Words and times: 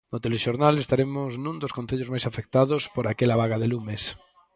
No 0.13 0.21
telexornal 0.25 0.75
estaremos 0.77 1.31
nun 1.43 1.55
dos 1.61 1.75
concellos 1.77 2.11
máis 2.13 2.25
afectados 2.31 2.81
por 2.93 3.05
aquela 3.07 3.39
vaga 3.41 3.57
de 3.61 3.67
lumes. 3.73 4.03